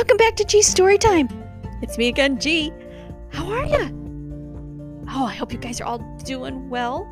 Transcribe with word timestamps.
Welcome 0.00 0.16
back 0.16 0.34
to 0.36 0.44
G's 0.44 0.66
Story 0.66 0.96
Time. 0.96 1.28
It's 1.82 1.98
me 1.98 2.08
again, 2.08 2.40
G. 2.40 2.72
How 3.28 3.46
are 3.52 3.66
ya? 3.66 3.90
Oh, 5.10 5.26
I 5.26 5.34
hope 5.34 5.52
you 5.52 5.58
guys 5.58 5.78
are 5.78 5.84
all 5.84 5.98
doing 6.24 6.70
well. 6.70 7.06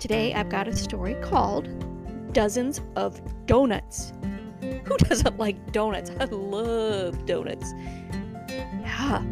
Today 0.00 0.34
I've 0.34 0.48
got 0.48 0.66
a 0.66 0.74
story 0.74 1.14
called 1.22 1.68
Dozens 2.32 2.80
of 2.96 3.22
Donuts. 3.46 4.12
Who 4.60 4.96
doesn't 4.96 5.38
like 5.38 5.70
donuts? 5.70 6.10
I 6.18 6.24
love 6.24 7.26
donuts. 7.26 7.72
Yeah, 8.48 9.22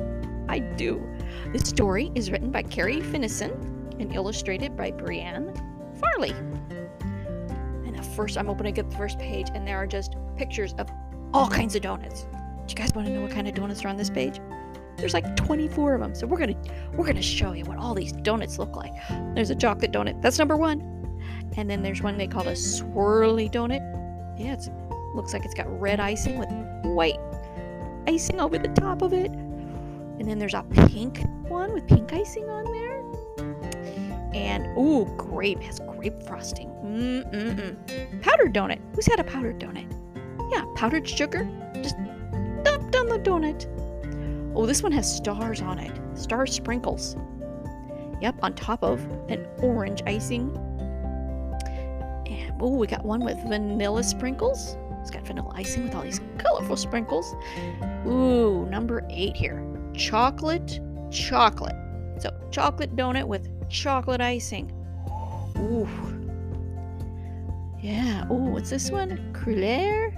I 0.48 0.60
do. 0.60 1.04
This 1.52 1.68
story 1.68 2.12
is 2.14 2.30
written 2.30 2.52
by 2.52 2.62
Carrie 2.62 3.00
Finison 3.00 3.50
and 4.00 4.14
illustrated 4.14 4.76
by 4.76 4.92
Brianne 4.92 5.52
Farley. 5.98 6.30
And 7.84 7.98
the 7.98 8.04
first, 8.14 8.38
I'm 8.38 8.48
opening 8.48 8.78
up 8.78 8.88
the 8.88 8.96
first 8.96 9.18
page, 9.18 9.48
and 9.52 9.66
there 9.66 9.78
are 9.78 9.86
just 9.88 10.14
pictures 10.36 10.74
of 10.74 10.88
all 11.34 11.48
kinds 11.48 11.74
of 11.74 11.82
donuts. 11.82 12.24
You 12.72 12.76
guys 12.76 12.94
want 12.94 13.06
to 13.06 13.12
know 13.12 13.20
what 13.20 13.30
kind 13.30 13.46
of 13.46 13.52
donuts 13.52 13.84
are 13.84 13.88
on 13.88 13.98
this 13.98 14.08
page? 14.08 14.40
There's 14.96 15.12
like 15.12 15.36
24 15.36 15.96
of 15.96 16.00
them. 16.00 16.14
So 16.14 16.26
we're 16.26 16.38
gonna 16.38 16.56
we're 16.94 17.04
gonna 17.04 17.20
show 17.20 17.52
you 17.52 17.66
what 17.66 17.76
all 17.76 17.94
these 17.94 18.12
donuts 18.12 18.58
look 18.58 18.76
like. 18.76 18.92
There's 19.34 19.50
a 19.50 19.54
chocolate 19.54 19.92
donut. 19.92 20.22
That's 20.22 20.38
number 20.38 20.56
one. 20.56 20.80
And 21.58 21.68
then 21.68 21.82
there's 21.82 22.00
one 22.00 22.16
they 22.16 22.26
call 22.26 22.48
a 22.48 22.52
swirly 22.52 23.52
donut. 23.52 23.80
Yeah, 24.40 24.54
it 24.54 24.70
looks 25.14 25.34
like 25.34 25.44
it's 25.44 25.52
got 25.52 25.68
red 25.82 26.00
icing 26.00 26.38
with 26.38 26.48
white 26.94 27.18
icing 28.08 28.40
over 28.40 28.56
the 28.56 28.68
top 28.68 29.02
of 29.02 29.12
it. 29.12 29.30
And 29.30 30.26
then 30.26 30.38
there's 30.38 30.54
a 30.54 30.62
pink 30.86 31.22
one 31.48 31.74
with 31.74 31.86
pink 31.86 32.14
icing 32.14 32.48
on 32.48 32.64
there. 32.72 33.02
And 34.32 34.66
ooh, 34.78 35.04
grape 35.18 35.60
has 35.60 35.78
grape 35.78 36.22
frosting. 36.22 36.68
Mm-mm-mm. 36.86 38.22
Powdered 38.22 38.54
donut. 38.54 38.80
Who's 38.94 39.04
had 39.04 39.20
a 39.20 39.24
powdered 39.24 39.58
donut? 39.58 39.92
Yeah, 40.50 40.64
powdered 40.74 41.06
sugar. 41.06 41.46
Oh, 44.54 44.66
this 44.66 44.82
one 44.82 44.92
has 44.92 45.16
stars 45.16 45.62
on 45.62 45.78
it. 45.78 45.92
Star 46.14 46.46
sprinkles. 46.46 47.16
Yep, 48.20 48.36
on 48.42 48.54
top 48.54 48.82
of 48.82 49.00
an 49.28 49.46
orange 49.58 50.02
icing. 50.06 50.54
And 52.26 52.52
oh, 52.60 52.76
we 52.76 52.86
got 52.86 53.04
one 53.04 53.24
with 53.24 53.38
vanilla 53.48 54.02
sprinkles. 54.02 54.76
It's 55.00 55.10
got 55.10 55.26
vanilla 55.26 55.52
icing 55.54 55.84
with 55.84 55.94
all 55.94 56.02
these 56.02 56.20
colorful 56.38 56.76
sprinkles. 56.76 57.34
Ooh, 58.06 58.66
number 58.70 59.04
eight 59.10 59.36
here. 59.36 59.64
Chocolate, 59.94 60.80
chocolate. 61.10 61.74
So, 62.20 62.30
chocolate 62.50 62.94
donut 62.94 63.26
with 63.26 63.48
chocolate 63.68 64.20
icing. 64.20 64.70
Ooh. 65.58 65.88
Yeah. 67.80 68.30
Ooh, 68.30 68.52
what's 68.52 68.70
this 68.70 68.90
one? 68.90 69.32
Cruller? 69.32 70.14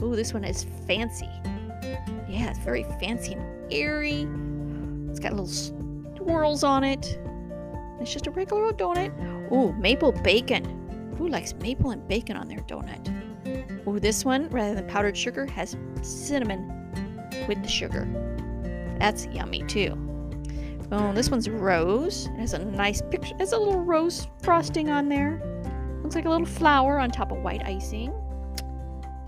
Ooh, 0.00 0.14
this 0.14 0.32
one 0.32 0.44
is 0.44 0.66
fancy. 0.86 1.28
Yeah, 2.28 2.50
it's 2.50 2.58
very 2.58 2.84
fancy 3.00 3.34
and 3.34 3.72
airy. 3.72 4.26
It's 5.10 5.20
got 5.20 5.32
little 5.32 5.46
swirls 5.46 6.64
on 6.64 6.84
it. 6.84 7.18
It's 8.00 8.12
just 8.12 8.26
a 8.26 8.30
regular 8.30 8.64
old 8.64 8.78
donut. 8.78 9.12
Ooh, 9.52 9.72
maple 9.74 10.12
bacon. 10.12 10.64
Who 11.18 11.28
likes 11.28 11.54
maple 11.54 11.90
and 11.90 12.06
bacon 12.08 12.36
on 12.36 12.48
their 12.48 12.58
donut? 12.60 13.86
Ooh, 13.86 14.00
this 14.00 14.24
one, 14.24 14.48
rather 14.48 14.74
than 14.74 14.86
powdered 14.88 15.16
sugar, 15.16 15.46
has 15.46 15.76
cinnamon 16.02 16.68
with 17.46 17.62
the 17.62 17.68
sugar. 17.68 18.08
That's 18.98 19.26
yummy 19.26 19.62
too. 19.64 19.96
Oh, 20.90 21.12
this 21.12 21.30
one's 21.30 21.48
rose. 21.48 22.26
It 22.34 22.40
has 22.40 22.54
a 22.54 22.64
nice 22.64 23.02
picture. 23.02 23.34
It 23.34 23.40
has 23.40 23.52
a 23.52 23.58
little 23.58 23.80
rose 23.80 24.28
frosting 24.42 24.90
on 24.90 25.08
there. 25.08 25.40
Looks 26.02 26.14
like 26.14 26.24
a 26.24 26.30
little 26.30 26.46
flower 26.46 26.98
on 26.98 27.10
top 27.10 27.32
of 27.32 27.38
white 27.38 27.64
icing. 27.64 28.12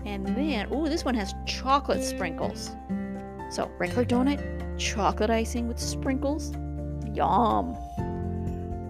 And 0.07 0.25
then, 0.25 0.69
oh, 0.71 0.87
this 0.87 1.03
one 1.03 1.15
has 1.15 1.35
chocolate 1.45 2.01
sprinkles. 2.01 2.71
So, 3.49 3.69
regular 3.77 4.05
donut, 4.05 4.79
chocolate 4.79 5.29
icing 5.29 5.67
with 5.67 5.77
sprinkles. 5.77 6.53
Yum. 7.13 7.75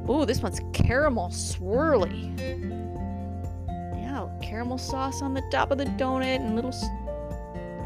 Oh, 0.07 0.25
this 0.25 0.43
one's 0.43 0.61
caramel 0.73 1.29
swirly. 1.29 2.37
Yeah, 3.95 4.29
caramel 4.43 4.77
sauce 4.77 5.23
on 5.23 5.33
the 5.33 5.41
top 5.51 5.71
of 5.71 5.79
the 5.79 5.85
donut 5.85 6.35
and 6.35 6.55
little 6.55 6.73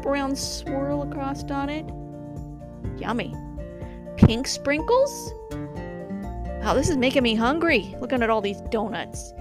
brown 0.02 0.36
swirl 0.36 1.02
across 1.02 1.42
on 1.50 1.70
it. 1.70 1.86
Yummy. 3.00 3.34
Pink 4.18 4.46
sprinkles? 4.46 5.32
Wow, 6.60 6.74
this 6.74 6.90
is 6.90 6.98
making 6.98 7.22
me 7.22 7.34
hungry 7.34 7.96
looking 7.98 8.22
at 8.22 8.28
all 8.28 8.42
these 8.42 8.60
donuts. 8.70 9.32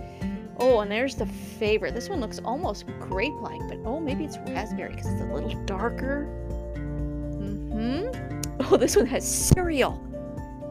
Oh, 0.63 0.81
and 0.81 0.91
there's 0.91 1.15
the 1.15 1.25
favorite. 1.25 1.95
This 1.95 2.07
one 2.07 2.21
looks 2.21 2.39
almost 2.45 2.85
grape 2.99 3.33
like, 3.41 3.59
but 3.67 3.79
oh, 3.83 3.99
maybe 3.99 4.23
it's 4.23 4.37
raspberry 4.37 4.91
because 4.91 5.11
it's 5.11 5.21
a 5.23 5.25
little 5.25 5.55
darker. 5.65 6.27
Mm 6.75 8.11
hmm. 8.11 8.41
Oh, 8.71 8.77
this 8.77 8.95
one 8.95 9.07
has 9.07 9.27
cereal. 9.27 9.99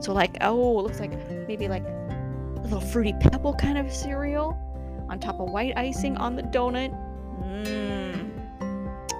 So, 0.00 0.12
like, 0.12 0.37
oh, 0.43 0.79
it 0.79 0.83
looks 0.84 1.00
like 1.00 1.11
maybe 1.49 1.67
like 1.67 1.83
a 1.83 2.61
little 2.62 2.81
fruity 2.81 3.15
pebble 3.21 3.53
kind 3.55 3.79
of 3.79 3.93
cereal 3.93 4.56
on 5.11 5.19
top 5.19 5.41
of 5.41 5.50
white 5.50 5.77
icing 5.77 6.17
on 6.19 6.37
the 6.37 6.43
donut. 6.43 6.97
Mmm. 7.43 8.31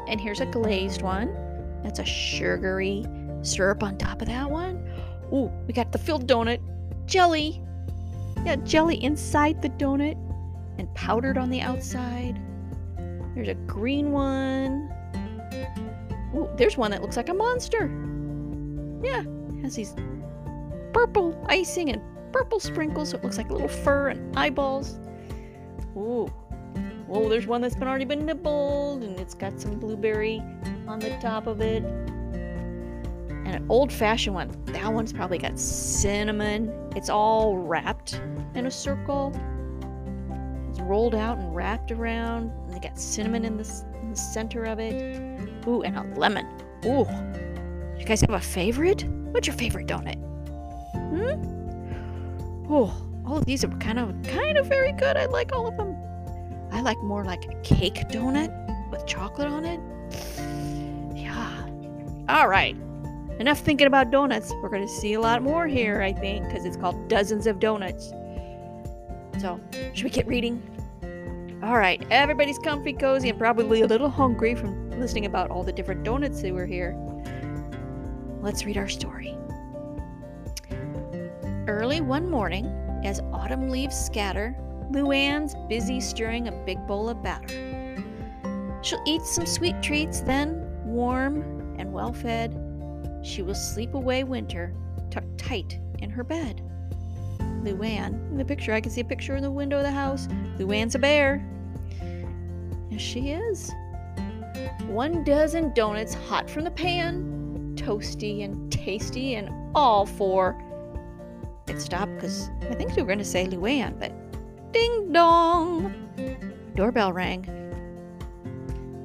And 0.07 0.21
here's 0.21 0.41
a 0.41 0.47
glazed 0.47 1.03
one. 1.03 1.35
That's 1.83 1.99
a 1.99 2.05
sugary 2.05 3.05
syrup 3.43 3.83
on 3.83 3.99
top 3.99 4.23
of 4.23 4.29
that 4.29 4.49
one. 4.49 4.89
Ooh, 5.33 5.51
we 5.67 5.73
got 5.73 5.91
the 5.91 5.99
filled 5.99 6.29
donut. 6.29 6.61
Jelly. 7.07 7.61
Yeah, 8.45 8.55
jelly 8.55 9.03
inside 9.03 9.61
the 9.63 9.71
donut 9.71 10.17
and 10.79 10.93
powdered 10.95 11.39
on 11.39 11.51
the 11.51 11.61
outside. 11.61 12.41
There's 13.35 13.49
a 13.49 13.55
green 13.55 14.13
one. 14.13 14.91
Ooh, 16.35 16.49
there's 16.57 16.77
one 16.77 16.91
that 16.91 17.03
looks 17.03 17.17
like 17.17 17.29
a 17.29 17.35
monster. 17.35 17.91
Yeah, 19.03 19.23
has 19.63 19.75
these 19.75 19.95
purple 20.93 21.43
icing 21.49 21.91
and 21.91 22.03
purple 22.33 22.61
sprinkles, 22.61 23.11
so 23.11 23.19
it 23.19 23.25
looks 23.25 23.37
like 23.37 23.51
little 23.51 23.69
fur 23.69 24.09
and 24.09 24.37
eyeballs. 24.37 24.99
Ooh. 25.97 26.33
Whoa, 27.07 27.29
there's 27.29 27.47
one 27.47 27.61
that's 27.61 27.75
been 27.75 27.89
already 27.89 28.05
been 28.05 28.25
nibbled, 28.25 29.03
and 29.03 29.19
it's 29.19 29.35
got 29.35 29.61
some 29.61 29.81
blueberry 29.81 30.41
on 30.87 31.01
the 31.01 31.11
top 31.21 31.49
of 31.49 31.61
it. 31.61 31.83
And 31.83 33.49
an 33.49 33.67
old-fashioned 33.69 34.33
one. 34.33 34.57
That 34.67 34.93
one's 34.93 35.13
probably 35.13 35.39
got 35.39 35.59
cinnamon. 35.59 36.73
It's 36.95 37.09
all 37.11 37.57
wrapped 37.57 38.21
in 38.55 38.67
a 38.67 38.71
circle 38.71 39.33
rolled 40.83 41.15
out 41.15 41.39
and 41.39 41.55
wrapped 41.55 41.91
around. 41.91 42.51
And 42.51 42.75
they 42.75 42.81
got 42.81 42.99
cinnamon 42.99 43.45
in 43.45 43.57
the, 43.57 43.85
in 44.01 44.11
the 44.11 44.17
center 44.17 44.65
of 44.65 44.79
it. 44.79 44.95
Ooh, 45.67 45.83
and 45.83 45.97
a 45.97 46.03
lemon. 46.19 46.47
Ooh. 46.85 47.07
You 47.99 48.05
guys 48.05 48.21
have 48.23 48.31
a 48.31 48.41
favorite? 48.41 49.05
What's 49.33 49.47
your 49.47 49.57
favorite 49.57 49.87
donut? 49.87 50.17
Hmm? 50.95 52.73
Oh, 52.73 52.95
all 53.27 53.39
of 53.39 53.45
these 53.45 53.65
are 53.65 53.69
kind 53.79 53.99
of 53.99 54.15
kind 54.25 54.57
of 54.57 54.67
very 54.67 54.93
good. 54.93 55.17
I 55.17 55.27
like 55.27 55.53
all 55.53 55.67
of 55.67 55.77
them. 55.77 55.97
I 56.73 56.81
like 56.81 56.99
more 57.03 57.25
like 57.25 57.45
a 57.47 57.55
cake 57.63 58.09
donut 58.09 58.51
with 58.91 59.07
chocolate 59.07 59.49
on 59.49 59.65
it. 59.65 59.81
Yeah. 61.17 61.67
All 62.29 62.49
right. 62.49 62.77
Enough 63.39 63.59
thinking 63.61 63.87
about 63.87 64.11
donuts. 64.11 64.53
We're 64.63 64.69
going 64.69 64.87
to 64.87 64.93
see 64.93 65.15
a 65.15 65.21
lot 65.21 65.43
more 65.43 65.67
here, 65.67 66.03
I 66.03 66.13
think, 66.13 66.47
because 66.47 66.65
it's 66.65 66.77
called 66.77 67.09
Dozens 67.09 67.47
of 67.47 67.59
Donuts. 67.59 68.13
So, 69.41 69.59
should 69.95 70.05
we 70.05 70.11
get 70.11 70.27
reading? 70.27 70.63
All 71.63 71.79
right, 71.79 72.07
everybody's 72.11 72.59
comfy, 72.59 72.93
cozy, 72.93 73.31
and 73.31 73.39
probably 73.39 73.81
a 73.81 73.87
little 73.87 74.11
hungry 74.11 74.55
from 74.55 74.91
listening 75.01 75.25
about 75.25 75.51
all 75.51 75.63
the 75.63 75.73
different 75.73 76.05
donuts 76.05 76.43
that 76.43 76.53
were 76.53 76.67
here. 76.67 76.95
Let's 78.43 78.67
read 78.67 78.77
our 78.77 78.89
story. 78.89 79.35
Early 81.67 82.03
one 82.03 82.31
morning, 82.31 82.67
as 83.03 83.21
autumn 83.33 83.71
leaves 83.71 83.97
scatter, 83.97 84.55
Luann's 84.91 85.55
busy 85.71 86.01
stirring 86.01 86.49
a 86.49 86.53
big 86.53 86.87
bowl 86.87 87.09
of 87.09 87.23
batter. 87.23 87.97
She'll 88.83 89.03
eat 89.07 89.23
some 89.23 89.47
sweet 89.47 89.83
treats, 89.83 90.21
then, 90.21 90.67
warm 90.85 91.77
and 91.79 91.95
well 91.95 92.13
fed, 92.13 92.55
she 93.23 93.41
will 93.41 93.55
sleep 93.55 93.95
away 93.95 94.23
winter, 94.23 94.75
tucked 95.11 95.39
tight 95.39 95.79
in 96.01 96.11
her 96.11 96.25
bed. 96.25 96.70
Luann. 97.65 98.15
In 98.31 98.37
the 98.37 98.45
picture, 98.45 98.73
I 98.73 98.81
can 98.81 98.91
see 98.91 99.01
a 99.01 99.05
picture 99.05 99.37
in 99.37 99.43
the 99.43 99.51
window 99.51 99.79
of 99.79 99.83
the 99.83 99.91
house. 99.91 100.27
Luann's 100.59 100.95
a 100.95 100.99
bear. 100.99 101.45
Yes, 102.91 103.01
she 103.01 103.31
is. 103.31 103.71
One 104.87 105.25
dozen 105.25 105.73
donuts 105.75 106.15
hot 106.15 106.51
from 106.51 106.65
the 106.65 106.71
pan, 106.71 107.75
toasty 107.77 108.45
and 108.45 108.71
tasty, 108.73 109.35
and 109.37 109.51
all 109.75 110.07
for. 110.07 110.61
It 111.69 111.81
stopped 111.81 112.15
because 112.17 112.51
I 112.69 112.75
think 112.75 112.97
we 112.97 113.03
were 113.03 113.07
going 113.07 113.19
to 113.19 113.25
say 113.25 113.47
Luann, 113.47 113.99
but 113.99 114.13
ding 114.73 115.13
dong! 115.13 115.95
Doorbell 116.75 117.13
rang. 117.13 117.47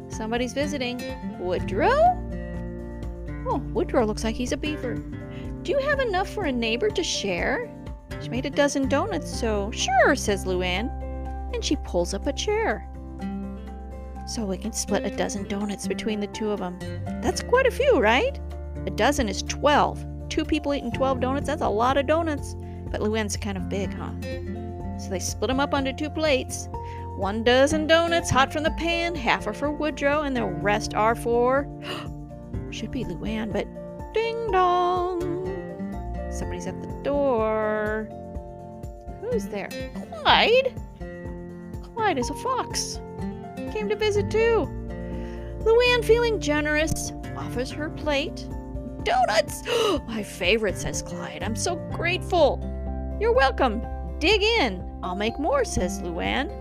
Somebody's 0.10 0.54
visiting. 0.54 1.02
Woodrow? 1.40 1.92
Oh, 3.48 3.58
Woodrow 3.74 4.06
looks 4.06 4.24
like 4.24 4.36
he's 4.36 4.54
a 4.54 4.58
beaver. 4.58 4.96
Do 5.64 5.72
you 5.72 5.80
have 5.80 6.00
enough 6.00 6.30
for 6.30 6.46
a 6.46 6.52
neighbor 6.52 6.90
to 6.90 7.04
share? 7.04 7.70
She 8.22 8.30
made 8.30 8.46
a 8.46 8.50
dozen 8.50 8.90
donuts, 8.90 9.40
so 9.40 9.72
sure, 9.72 10.16
says 10.16 10.46
Luann. 10.46 10.90
And 11.54 11.64
she 11.64 11.76
pulls 11.78 12.14
up 12.14 12.28
a 12.28 12.34
chair. 12.34 12.90
So 14.28 14.44
we 14.44 14.58
can 14.58 14.74
split 14.74 15.06
a 15.06 15.16
dozen 15.16 15.48
donuts 15.48 15.88
between 15.88 16.20
the 16.20 16.28
two 16.28 16.50
of 16.50 16.60
them. 16.60 16.80
That's 17.22 17.44
quite 17.44 17.68
a 17.68 17.72
few, 17.72 18.00
right? 18.00 18.40
A 18.86 18.90
dozen 18.90 19.30
is 19.30 19.44
12. 19.44 20.04
Two 20.30 20.44
people 20.44 20.74
eating 20.74 20.92
12 20.92 21.20
donuts, 21.20 21.48
that's 21.48 21.62
a 21.62 21.70
lot 21.70 21.98
of 21.98 22.08
donuts. 22.08 22.56
But 22.92 23.02
Luann's 23.02 23.38
kind 23.38 23.58
of 23.58 23.70
big, 23.70 23.94
huh? 23.94 24.12
So 24.98 25.10
they 25.10 25.20
split 25.20 25.50
them 25.50 25.60
up 25.60 25.74
onto 25.74 25.94
two 25.94 26.10
plates. 26.10 26.68
One 27.18 27.44
dozen 27.44 27.88
donuts 27.88 28.30
hot 28.30 28.52
from 28.52 28.64
the 28.64 28.72
pan, 28.72 29.16
half 29.16 29.48
are 29.48 29.54
for 29.54 29.72
Woodrow, 29.72 30.24
and 30.24 30.36
the 30.36 30.46
rest 30.46 30.94
are 30.94 31.16
for. 31.16 31.68
Should 32.72 32.92
be 32.92 33.06
Luann, 33.06 33.54
but 33.54 33.68
ding 34.14 34.52
dong! 34.52 35.25
Somebody's 36.36 36.68
at 36.68 36.82
the 36.82 36.88
door. 37.02 38.10
Who's 39.22 39.48
there? 39.48 39.70
Clyde? 40.12 40.74
Clyde 41.94 42.18
is 42.18 42.30
a 42.30 42.36
fox. 42.36 43.00
Came 43.72 43.88
to 43.88 43.96
visit 43.96 44.30
too. 44.30 44.68
Luann, 45.60 46.04
feeling 46.04 46.40
generous, 46.40 47.14
offers 47.38 47.72
her 47.72 47.90
plate. 47.90 48.48
Donuts! 49.04 49.64
My 50.08 50.24
favorite, 50.24 50.78
says 50.78 51.02
Clyde. 51.02 51.42
I'm 51.42 51.56
so 51.56 51.76
grateful. 51.94 52.60
You're 53.20 53.34
welcome. 53.34 53.82
Dig 54.20 54.44
in. 54.44 54.84
I'll 55.04 55.16
make 55.16 55.40
more, 55.40 55.64
says 55.64 56.02
Luann. 56.02 56.52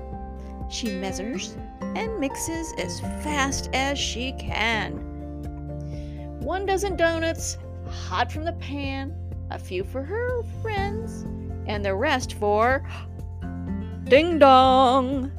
She 0.71 0.89
measures 0.89 1.57
and 1.81 2.19
mixes 2.21 2.73
as 2.79 3.01
fast 3.01 3.71
as 3.73 3.99
she 3.99 4.33
can. 4.39 4.93
One 6.41 6.65
dozen 6.65 6.97
donuts, 6.97 7.59
hot 7.89 8.31
from 8.31 8.45
the 8.45 8.53
pan, 8.55 9.15
a 9.55 9.59
few 9.59 9.85
for 9.85 10.03
her 10.03 10.43
friends, 10.61 11.23
and 11.67 11.85
the 11.85 11.95
rest 11.95 12.35
for 12.35 12.85
Ding 14.05 14.39
Dong! 14.39 15.31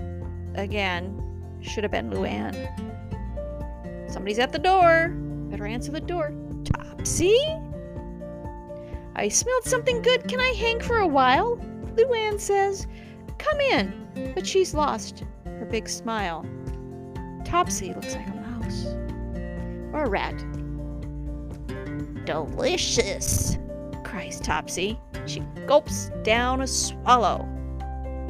Again, 0.56 1.21
should 1.62 1.83
have 1.83 1.91
been 1.91 2.09
Luann. 2.09 2.56
Somebody's 4.09 4.39
at 4.39 4.53
the 4.53 4.59
door. 4.59 5.09
Better 5.50 5.65
answer 5.65 5.91
the 5.91 6.00
door. 6.00 6.33
Topsy? 6.63 7.38
I 9.17 9.27
smelled 9.27 9.65
something 9.65 10.01
good. 10.01 10.27
Can 10.27 10.39
I 10.39 10.50
hang 10.50 10.79
for 10.79 11.00
a 11.00 11.07
while? 11.07 11.57
Luann 11.95 12.39
says. 12.39 12.88
Come 13.38 13.59
in. 13.59 14.31
But 14.33 14.47
she's 14.47 14.73
lost 14.73 15.25
her 15.45 15.67
big 15.69 15.89
smile. 15.89 16.45
Topsy 17.44 17.94
looks 17.94 18.15
like 18.15 18.27
a 18.27 18.35
mouse. 18.35 18.85
Or 19.94 20.06
a 20.06 20.09
rat. 20.09 20.38
Delicious, 22.25 23.57
cries 24.15 24.39
Topsy. 24.39 24.97
She 25.25 25.41
gulps 25.67 26.09
down 26.23 26.62
a 26.62 26.67
swallow. 26.67 27.45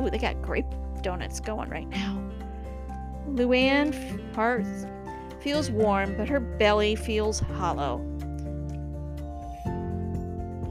Ooh, 0.02 0.10
they 0.10 0.18
got 0.18 0.42
grape 0.42 0.66
donuts 1.04 1.40
going 1.40 1.70
right 1.70 1.88
now. 1.88 2.20
Luann 3.30 3.94
heart 4.34 4.66
feels 5.44 5.70
warm, 5.70 6.18
but 6.18 6.28
her 6.28 6.40
belly 6.40 6.96
feels 6.96 7.40
hollow. 7.40 8.04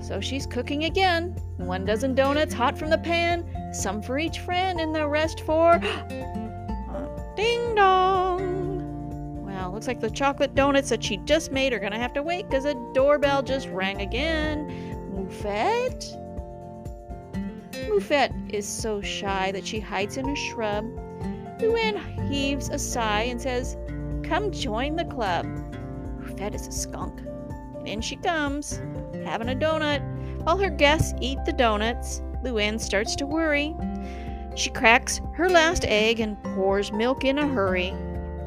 So 0.03 0.21
she's 0.21 0.47
cooking 0.47 0.83
again. 0.83 1.37
One 1.59 1.85
dozen 1.85 2.17
donuts 2.17 2.53
hot 2.53 2.77
from 2.77 2.91
the 2.91 2.99
pan, 2.99 3.49
some 3.73 4.03
for 4.03 4.19
each 4.19 4.41
friend, 4.41 4.81
and 4.81 4.93
the 4.93 5.07
rest 5.07 5.43
for. 5.43 5.75
uh, 5.75 7.35
ding 7.37 7.77
dong! 7.77 9.47
Well, 9.47 9.71
looks 9.71 9.87
like 9.87 10.01
the 10.01 10.11
chocolate 10.11 10.57
donuts 10.57 10.89
that 10.89 11.05
she 11.05 11.19
just 11.19 11.53
made 11.53 11.73
are 11.73 11.79
gonna 11.79 12.01
have 12.01 12.15
to 12.15 12.23
wait 12.25 12.51
because 12.51 12.65
a 12.65 12.75
doorbell 12.95 13.45
just 13.45 13.69
rang 13.69 14.01
again. 14.01 14.94
Moufette? 15.15 16.21
Moufette 17.89 18.53
is 18.53 18.67
so 18.67 19.01
shy 19.01 19.53
that 19.53 19.67
she 19.67 19.79
hides 19.79 20.17
in 20.17 20.29
a 20.29 20.37
shrub. 20.37 20.85
Luann 21.59 22.29
heaves 22.29 22.69
a 22.69 22.79
sigh 22.79 23.23
and 23.23 23.41
says, 23.41 23.77
Come 24.25 24.51
join 24.51 24.97
the 24.97 25.05
club. 25.05 25.47
Moufette 26.21 26.55
is 26.55 26.67
a 26.67 26.73
skunk. 26.73 27.21
And 27.79 27.89
in 27.89 28.01
she 28.01 28.17
comes 28.17 28.81
having 29.25 29.49
a 29.49 29.55
donut. 29.55 30.03
While 30.43 30.59
her 30.59 30.71
guests 30.71 31.15
eat 31.21 31.39
the 31.47 31.53
donuts, 31.53 32.21
Luann 32.43 32.81
starts 32.81 33.15
to 33.17 33.27
worry. 33.27 33.75
She 34.57 34.71
cracks 34.71 35.21
her 35.35 35.49
last 35.49 35.85
egg 35.85 36.21
and 36.21 36.43
pours 36.43 36.93
milk 36.93 37.25
in 37.25 37.39
a 37.39 37.47
hurry. 37.47 37.95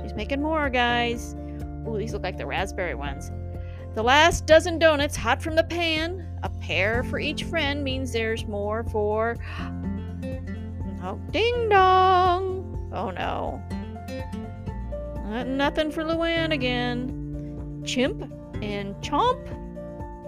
She's 0.01 0.13
making 0.13 0.41
more, 0.41 0.69
guys. 0.69 1.35
Ooh, 1.87 1.97
these 1.97 2.13
look 2.13 2.23
like 2.23 2.37
the 2.37 2.45
raspberry 2.45 2.95
ones. 2.95 3.31
The 3.97 4.03
last 4.03 4.45
dozen 4.45 4.77
donuts 4.77 5.15
hot 5.15 5.41
from 5.41 5.55
the 5.55 5.63
pan. 5.63 6.23
A 6.43 6.49
pair 6.49 7.03
for 7.05 7.17
each 7.17 7.45
friend 7.45 7.83
means 7.83 8.11
there's 8.11 8.45
more 8.45 8.83
for. 8.83 9.37
Oh, 11.01 11.19
ding 11.31 11.67
dong! 11.67 12.91
Oh 12.93 13.09
no. 13.09 13.59
Uh, 15.25 15.45
nothing 15.45 15.89
for 15.89 16.03
Luann 16.03 16.53
again. 16.53 17.81
Chimp 17.87 18.21
and 18.61 18.93
Chomp 18.97 19.43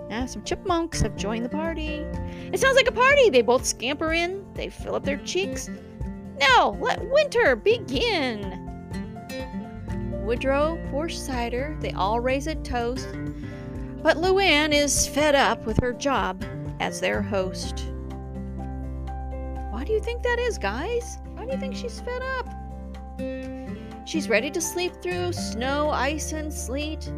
yeah, 0.09 0.25
some 0.25 0.43
chipmunks 0.43 1.01
have 1.01 1.15
joined 1.15 1.45
the 1.45 1.49
party. 1.49 2.03
It 2.51 2.59
sounds 2.59 2.75
like 2.75 2.87
a 2.87 2.91
party. 2.91 3.29
They 3.29 3.43
both 3.43 3.63
scamper 3.63 4.13
in, 4.13 4.43
they 4.55 4.69
fill 4.69 4.95
up 4.95 5.05
their 5.05 5.17
cheeks. 5.17 5.69
Now, 6.39 6.75
let 6.81 7.07
winter 7.11 7.55
begin. 7.55 8.68
Woodrow 10.29 10.77
pours 10.91 11.19
cider. 11.19 11.75
They 11.79 11.89
all 11.93 12.19
raise 12.19 12.45
a 12.45 12.53
toast. 12.53 13.07
But 14.03 14.17
Luann 14.17 14.71
is 14.71 15.07
fed 15.07 15.33
up 15.33 15.65
with 15.65 15.79
her 15.79 15.91
job 15.91 16.45
as 16.79 17.01
their 17.01 17.19
host. 17.19 17.87
Why 19.71 19.83
do 19.83 19.91
you 19.91 19.99
think 19.99 20.21
that 20.21 20.37
is, 20.37 20.59
guys? 20.59 21.17
Why 21.33 21.45
do 21.45 21.51
you 21.51 21.57
think 21.57 21.75
she's 21.75 21.99
fed 22.01 22.21
up? 22.37 22.47
She's 24.05 24.29
ready 24.29 24.51
to 24.51 24.61
sleep 24.61 24.93
through 25.01 25.33
snow, 25.33 25.89
ice, 25.89 26.31
and 26.31 26.53
sleet. 26.53 27.11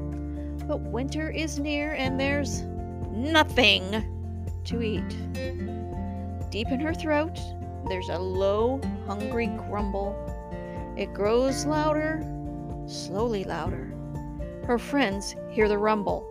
But 0.65 0.79
winter 0.79 1.29
is 1.29 1.59
near 1.59 1.95
and 1.95 2.17
there's 2.17 2.61
nothing 3.11 4.61
to 4.63 4.81
eat. 4.81 5.09
Deep 6.49 6.69
in 6.69 6.79
her 6.79 6.93
throat, 6.93 7.37
there's 7.89 8.07
a 8.07 8.17
low, 8.17 8.79
hungry 9.05 9.47
grumble. 9.47 10.15
It 10.97 11.13
grows 11.13 11.65
louder, 11.65 12.21
slowly 12.91 13.43
louder. 13.43 13.93
Her 14.65 14.77
friends 14.77 15.35
hear 15.49 15.67
the 15.67 15.77
rumble. 15.77 16.21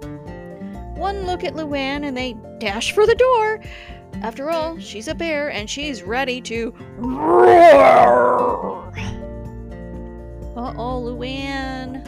One 0.97 1.27
look 1.27 1.45
at 1.45 1.55
Luann 1.55 2.05
and 2.07 2.17
they 2.17 2.37
dash 2.59 2.93
for 2.93 3.07
the 3.07 3.15
door. 3.15 3.61
After 4.23 4.51
all, 4.51 4.79
she's 4.79 5.09
a 5.09 5.15
bear 5.15 5.51
and 5.51 5.69
she's 5.69 6.03
ready 6.03 6.41
to 6.43 6.75
roar. 6.99 8.93
Uh 10.57 10.75
oh, 10.77 11.01
Luann. 11.03 12.07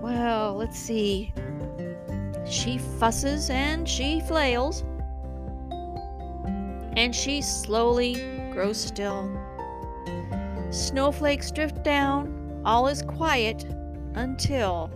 Well, 0.00 0.54
let's 0.54 0.78
see. 0.78 1.32
She 2.48 2.78
fusses 2.78 3.50
and 3.50 3.88
she 3.88 4.20
flails. 4.20 4.84
And 6.96 7.14
she 7.14 7.42
slowly 7.42 8.14
grows 8.52 8.78
still. 8.78 9.28
Snowflakes 10.70 11.50
drift 11.50 11.82
down, 11.82 12.35
all 12.66 12.86
is 12.86 13.00
quiet 13.00 13.64
until. 14.14 14.90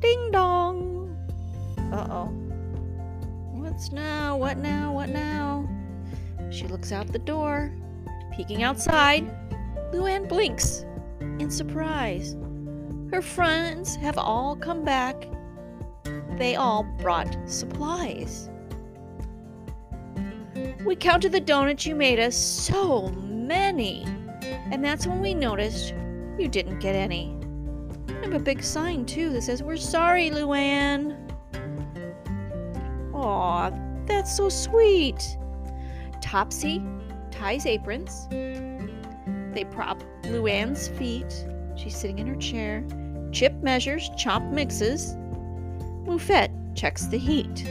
Ding 0.00 0.30
dong! 0.30 1.14
Uh 1.92 2.06
oh. 2.10 2.26
What's 3.52 3.92
now? 3.92 4.36
What 4.36 4.56
now? 4.56 4.94
What 4.94 5.10
now? 5.10 5.68
She 6.50 6.66
looks 6.66 6.92
out 6.92 7.12
the 7.12 7.18
door. 7.18 7.70
Peeking 8.34 8.62
outside, 8.62 9.28
Luann 9.92 10.26
blinks 10.26 10.86
in 11.20 11.50
surprise. 11.50 12.36
Her 13.12 13.20
friends 13.20 13.96
have 13.96 14.16
all 14.16 14.56
come 14.56 14.84
back 14.84 15.28
they 16.38 16.54
all 16.54 16.84
brought 16.84 17.36
supplies. 17.46 18.48
We 20.84 20.94
counted 20.94 21.32
the 21.32 21.40
donuts 21.40 21.84
you 21.84 21.96
made 21.96 22.20
us, 22.20 22.36
so 22.36 23.08
many. 23.08 24.04
And 24.70 24.84
that's 24.84 25.06
when 25.06 25.20
we 25.20 25.34
noticed 25.34 25.94
you 26.38 26.48
didn't 26.48 26.78
get 26.78 26.94
any. 26.94 27.36
I 28.08 28.24
have 28.24 28.34
a 28.34 28.38
big 28.38 28.62
sign 28.62 29.04
too 29.04 29.30
that 29.30 29.42
says, 29.42 29.62
We're 29.62 29.76
sorry, 29.76 30.30
Luann. 30.30 31.16
Aw, 33.14 33.70
that's 34.06 34.36
so 34.36 34.48
sweet. 34.48 35.36
Topsy 36.20 36.82
ties 37.30 37.66
aprons. 37.66 38.28
They 38.30 39.64
prop 39.70 40.02
Luann's 40.24 40.88
feet. 40.88 41.46
She's 41.76 41.96
sitting 41.96 42.18
in 42.18 42.26
her 42.26 42.36
chair. 42.36 42.84
Chip 43.32 43.54
measures, 43.62 44.10
Chomp 44.10 44.50
mixes. 44.52 45.16
Moufette 46.04 46.50
checks 46.74 47.06
the 47.06 47.18
heat. 47.18 47.66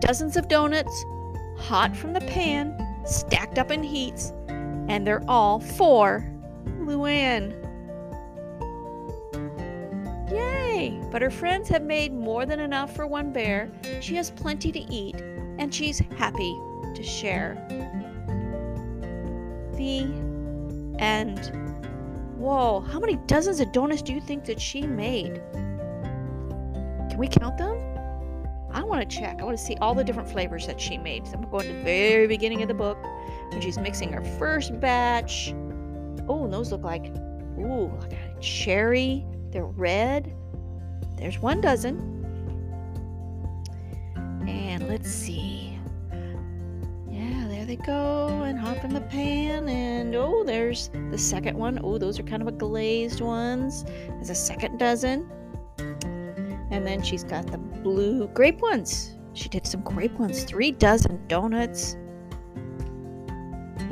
Dozens 0.00 0.36
of 0.36 0.48
donuts, 0.48 1.04
hot 1.56 1.96
from 1.96 2.12
the 2.12 2.20
pan, 2.20 2.74
stacked 3.04 3.58
up 3.58 3.70
in 3.70 3.82
heats, 3.82 4.32
and 4.48 5.06
they're 5.06 5.24
all 5.28 5.60
for 5.60 6.24
Luann. 6.88 7.52
Yay! 10.30 11.00
But 11.10 11.22
her 11.22 11.30
friends 11.30 11.68
have 11.68 11.82
made 11.82 12.12
more 12.12 12.46
than 12.46 12.60
enough 12.60 12.94
for 12.96 13.06
one 13.06 13.32
bear. 13.32 13.70
She 14.00 14.14
has 14.16 14.30
plenty 14.30 14.72
to 14.72 14.80
eat, 14.80 15.16
and 15.58 15.74
she's 15.74 15.98
happy 16.16 16.58
to 16.94 17.02
share. 17.02 17.56
The 19.76 20.02
end. 20.98 21.52
whoa, 22.36 22.80
how 22.80 22.98
many 22.98 23.16
dozens 23.26 23.60
of 23.60 23.70
donuts 23.72 24.02
do 24.02 24.12
you 24.12 24.20
think 24.20 24.44
that 24.46 24.60
she 24.60 24.82
made? 24.82 25.42
Can 27.10 27.18
we 27.18 27.28
count 27.28 27.58
them? 27.58 27.76
I 28.70 28.82
want 28.82 29.08
to 29.08 29.16
check. 29.16 29.40
I 29.40 29.44
want 29.44 29.56
to 29.56 29.62
see 29.62 29.76
all 29.80 29.94
the 29.94 30.04
different 30.04 30.28
flavors 30.28 30.66
that 30.66 30.80
she 30.80 30.98
made. 30.98 31.26
So 31.26 31.34
I'm 31.34 31.48
going 31.50 31.66
to 31.66 31.72
the 31.72 31.82
very 31.82 32.26
beginning 32.26 32.62
of 32.62 32.68
the 32.68 32.74
book 32.74 32.98
when 33.50 33.60
she's 33.60 33.78
mixing 33.78 34.12
her 34.12 34.22
first 34.22 34.78
batch. 34.80 35.54
Oh, 36.28 36.48
those 36.48 36.72
look 36.72 36.82
like, 36.82 37.06
ooh, 37.58 37.92
cherry. 38.40 39.24
They're 39.50 39.64
red. 39.64 40.34
There's 41.16 41.38
one 41.38 41.60
dozen. 41.60 42.14
And 44.46 44.88
let's 44.88 45.10
see. 45.10 45.78
Yeah, 47.10 47.46
there 47.48 47.64
they 47.64 47.76
go. 47.76 48.42
And 48.42 48.58
hop 48.58 48.84
in 48.84 48.94
the 48.94 49.00
pan. 49.00 49.68
And 49.68 50.14
oh, 50.14 50.44
there's 50.44 50.90
the 51.10 51.18
second 51.18 51.56
one. 51.56 51.80
Oh, 51.82 51.98
those 51.98 52.18
are 52.18 52.22
kind 52.22 52.42
of 52.42 52.48
a 52.48 52.52
glazed 52.52 53.20
ones. 53.20 53.84
There's 53.84 54.30
a 54.30 54.34
second 54.34 54.78
dozen. 54.78 55.28
And 56.70 56.86
then 56.86 57.02
she's 57.02 57.24
got 57.24 57.46
the 57.46 57.58
blue 57.58 58.28
grape 58.28 58.60
ones. 58.60 59.16
She 59.32 59.48
did 59.48 59.66
some 59.66 59.80
grape 59.82 60.12
ones. 60.18 60.44
Three 60.44 60.72
dozen 60.72 61.26
donuts. 61.26 61.96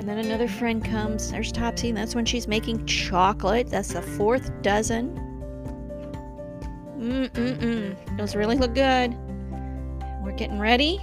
And 0.07 0.17
then 0.17 0.25
another 0.25 0.47
friend 0.47 0.85
comes. 0.85 1.33
There's 1.33 1.51
Topsy. 1.51 1.89
And 1.89 1.99
that's 1.99 2.15
when 2.15 2.25
she's 2.25 2.47
making 2.47 2.87
chocolate. 2.87 3.69
That's 3.69 3.93
the 3.93 4.03
fourth 4.03 4.53
dozen. 4.63 5.11
Mm-mm-mm. 6.97 8.17
Those 8.17 8.37
really 8.37 8.57
look 8.57 8.73
good. 8.73 9.17
We're 10.23 10.37
getting 10.37 10.61
ready. 10.61 11.01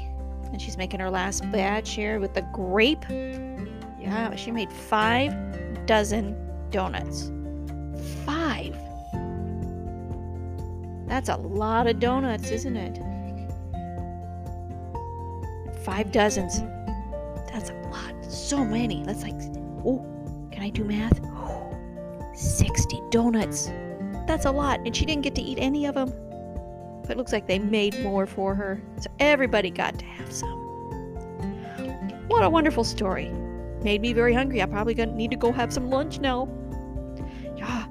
And 0.54 0.62
she's 0.62 0.78
making 0.78 1.02
her 1.02 1.10
last 1.10 1.44
batch 1.52 1.96
here 1.96 2.22
with 2.22 2.34
the 2.34 2.44
grape. 2.54 3.04
Yeah, 4.00 4.34
she 4.38 4.52
made 4.52 4.72
five 4.72 5.36
dozen 5.86 6.38
donuts. 6.70 7.30
Five. 8.26 8.74
That's 11.10 11.28
a 11.28 11.36
lot 11.36 11.88
of 11.88 12.00
donuts, 12.00 12.52
isn't 12.52 12.78
it? 12.78 12.98
Five 15.84 16.14
dozens. 16.14 16.62
That's 17.52 17.70
a 17.70 17.74
lot. 17.92 18.12
So 18.34 18.66
many. 18.66 19.04
That's 19.04 19.22
like, 19.22 19.40
oh, 19.86 20.04
can 20.52 20.63
I 20.63 20.70
do 20.70 20.84
math? 20.84 21.20
60 22.36 23.02
donuts. 23.12 23.70
That's 24.28 24.46
a 24.46 24.52
lot. 24.52 24.80
And 24.86 24.96
she 24.96 25.06
didn't 25.06 25.22
get 25.22 25.36
to 25.36 25.42
eat 25.42 25.60
any 25.62 25.86
of 25.86 25.96
them. 25.96 26.12
But 27.02 27.12
it 27.12 27.18
looks 27.18 27.32
like 27.32 27.48
they 27.48 27.60
made 27.60 28.00
more 28.02 28.25
for 28.25 28.56
her. 28.56 28.82
So 29.00 29.12
everybody 29.20 29.70
got 29.70 30.00
to 30.00 30.06
have 30.06 30.32
some. 30.32 30.60
What 32.28 32.44
a 32.44 32.50
wonderful 32.50 32.84
story. 32.84 33.30
Made 33.84 34.02
me 34.02 34.13
very 34.13 34.34
hungry. 34.34 34.62
I 34.62 34.66
probably 34.66 34.94
gonna 34.94 35.13
need 35.13 35.30
to 35.32 35.38
go 35.38 35.52
have 35.52 35.72
some 35.72 35.90
lunch 35.90 36.20
now. 36.20 36.48
Yeah. 37.56 37.86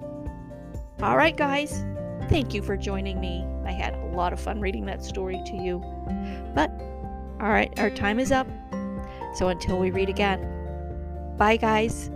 All 1.03 1.17
right, 1.17 1.37
guys. 1.37 1.85
Thank 2.29 2.55
you 2.55 2.63
for 2.63 2.77
joining 2.77 3.21
me. 3.21 3.45
I 3.65 3.73
had 3.73 3.95
a 3.95 4.07
lot 4.07 4.33
of 4.33 4.41
fun 4.41 4.61
reading 4.61 4.87
that 4.87 5.05
story 5.05 5.41
to 5.47 5.57
you. 5.57 5.81
But, 6.55 6.71
all 7.41 7.51
right, 7.51 7.73
our 7.79 7.91
time 7.91 8.19
is 8.19 8.33
up. 8.33 8.47
So 9.35 9.49
until 9.49 9.79
we 9.79 9.91
read 9.91 10.09
again, 10.09 10.41
bye, 11.37 11.57
guys. 11.57 12.11